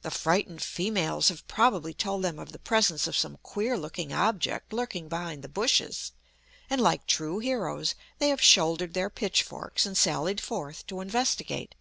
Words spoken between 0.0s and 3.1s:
The frightened females have probably told them of the presence